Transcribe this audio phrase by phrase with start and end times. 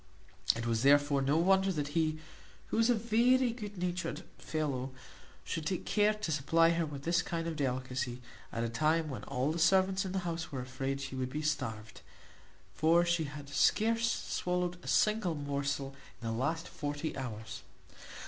[0.55, 2.17] It was therefore no wonder that he,
[2.69, 4.89] who was a very good natured fellow,
[5.43, 8.19] should take care to supply her with this kind of delicacy,
[8.51, 11.43] at a time when all the servants in the house were afraid she would be
[11.43, 12.01] starved;
[12.73, 17.61] for she had scarce swallowed a single morsel in the last forty hours.